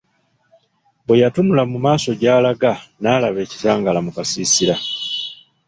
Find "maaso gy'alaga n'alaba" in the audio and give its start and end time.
1.85-3.39